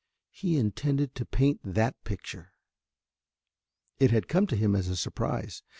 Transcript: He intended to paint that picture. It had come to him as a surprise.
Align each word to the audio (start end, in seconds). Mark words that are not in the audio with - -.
He 0.31 0.57
intended 0.57 1.13
to 1.13 1.27
paint 1.27 1.59
that 1.63 2.03
picture. 2.03 2.53
It 3.99 4.09
had 4.09 4.27
come 4.27 4.47
to 4.47 4.55
him 4.55 4.75
as 4.75 4.87
a 4.87 4.95
surprise. 4.97 5.61